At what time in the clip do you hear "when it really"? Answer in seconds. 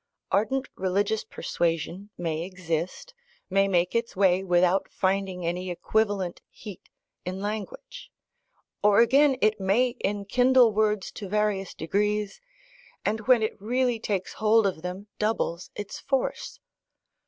13.27-13.99